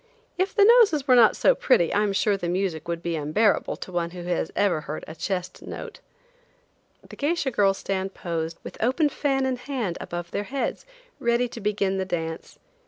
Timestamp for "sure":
2.11-2.35